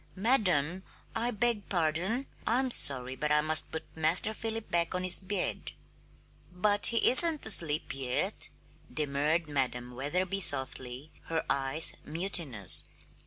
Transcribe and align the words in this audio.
"Madam 0.15 0.81
I 1.15 1.29
beg 1.29 1.69
pardon 1.69 2.25
I'm 2.47 2.71
sorry, 2.71 3.15
but 3.15 3.31
I 3.31 3.41
must 3.41 3.71
put 3.71 3.83
Master 3.95 4.33
Philip 4.33 4.71
back 4.71 4.95
on 4.95 5.03
his 5.03 5.19
bed." 5.19 5.73
"But 6.51 6.87
he 6.87 7.07
isn't 7.11 7.45
asleep 7.45 7.93
yet," 7.93 8.49
demurred 8.91 9.47
Madam 9.47 9.91
Wetherby 9.91 10.41
softly, 10.41 11.11
her 11.25 11.45
eyes 11.51 11.93
mutinous. 12.03 12.85